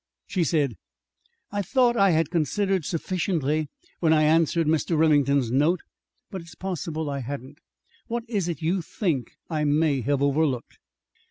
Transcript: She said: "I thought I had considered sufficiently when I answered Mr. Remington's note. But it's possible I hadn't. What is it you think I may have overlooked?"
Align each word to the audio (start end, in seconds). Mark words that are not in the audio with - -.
She 0.25 0.43
said: 0.43 0.77
"I 1.51 1.61
thought 1.61 1.95
I 1.95 2.09
had 2.09 2.31
considered 2.31 2.85
sufficiently 2.85 3.69
when 3.99 4.13
I 4.13 4.23
answered 4.23 4.65
Mr. 4.65 4.97
Remington's 4.97 5.51
note. 5.51 5.81
But 6.31 6.41
it's 6.41 6.55
possible 6.55 7.07
I 7.07 7.19
hadn't. 7.19 7.59
What 8.07 8.23
is 8.27 8.47
it 8.47 8.63
you 8.63 8.81
think 8.81 9.33
I 9.47 9.63
may 9.63 10.01
have 10.01 10.23
overlooked?" 10.23 10.79